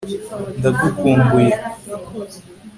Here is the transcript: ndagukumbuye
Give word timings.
ndagukumbuye 0.57 1.55